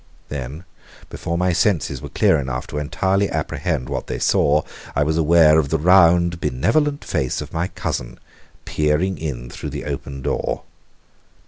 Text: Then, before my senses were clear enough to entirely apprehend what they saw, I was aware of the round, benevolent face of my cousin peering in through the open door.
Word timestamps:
Then, 0.29 0.65
before 1.11 1.37
my 1.37 1.53
senses 1.53 2.01
were 2.01 2.09
clear 2.09 2.39
enough 2.39 2.65
to 2.69 2.79
entirely 2.79 3.29
apprehend 3.29 3.87
what 3.87 4.07
they 4.07 4.17
saw, 4.17 4.63
I 4.95 5.03
was 5.03 5.15
aware 5.15 5.59
of 5.59 5.69
the 5.69 5.77
round, 5.77 6.41
benevolent 6.41 7.05
face 7.05 7.39
of 7.39 7.53
my 7.53 7.67
cousin 7.67 8.19
peering 8.65 9.19
in 9.19 9.51
through 9.51 9.69
the 9.69 9.85
open 9.85 10.23
door. 10.23 10.63